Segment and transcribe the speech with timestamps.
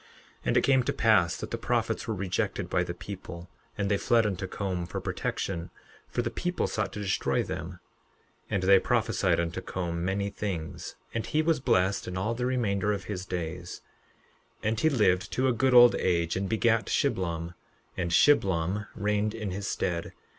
[0.01, 0.07] 11:2
[0.47, 3.99] And it came to pass that the prophets were rejected by the people, and they
[3.99, 5.69] fled unto Com for protection,
[6.07, 7.73] for the people sought to destroy them.
[8.49, 12.47] 11:3 And they prophesied unto Com many things; and he was blessed in all the
[12.47, 13.81] remainder of his days.
[14.63, 17.53] 11:4 And he lived to a good old age, and begat Shiblom;
[17.95, 20.13] and Shiblom reigned in his stead.